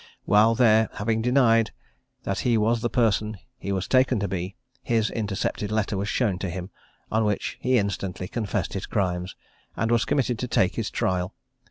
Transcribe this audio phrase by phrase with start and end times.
[0.25, 1.69] While there, having denied
[2.23, 6.39] that he was the person he was taken to be, his intercepted letter was shown
[6.39, 6.71] to him;
[7.11, 9.35] on which he instantly confessed his crimes,
[9.77, 11.35] and was committed to take his trial.